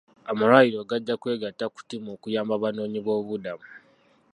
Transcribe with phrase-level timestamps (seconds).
[0.31, 3.67] Amalwaliro gajja kwegatta ku ttiimu okuyamba abanoonyiboobubudamu.